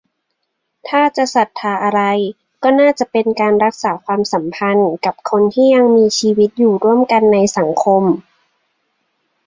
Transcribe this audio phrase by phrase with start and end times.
[0.87, 2.01] ถ้าจะศรัทธาอะไร
[2.63, 8.03] ก็น่าจะเป็น การรักษาความสัมพันธ์กับคนที่ยังมีชีวิตอยู่ร่วมกันในสังคม